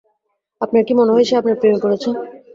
আপনার 0.61 0.83
কি 0.87 0.93
মনে 0.99 1.13
হয় 1.13 1.25
সে 1.29 1.35
আপনার 1.37 1.57
প্রেমে 1.59 1.79
পড়েছে? 1.83 2.09